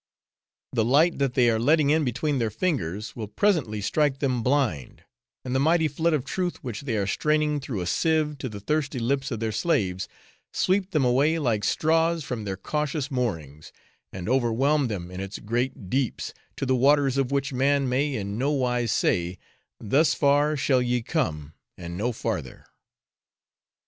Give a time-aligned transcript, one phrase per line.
[0.73, 5.03] The light that they are letting in between their fingers will presently strike them blind,
[5.45, 8.59] and the mighty flood of truth which they are straining through a sieve to the
[8.59, 10.07] thirsty lips of their slaves,
[10.51, 13.71] sweep them away like straws from their cautious moorings,
[14.11, 18.39] and overwhelm them in its great deeps, to the waters of which man may in
[18.39, 19.37] nowise say,
[19.79, 22.65] thus far shall ye come and no farther.